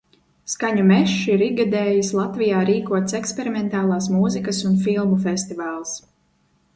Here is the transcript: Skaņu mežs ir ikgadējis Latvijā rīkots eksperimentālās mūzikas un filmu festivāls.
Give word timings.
Skaņu 0.51 0.83
mežs 0.91 1.17
ir 1.33 1.41
ikgadējis 1.47 2.07
Latvijā 2.19 2.63
rīkots 2.69 3.17
eksperimentālās 3.19 4.07
mūzikas 4.15 4.63
un 4.71 4.79
filmu 4.87 5.21
festivāls. 5.27 5.93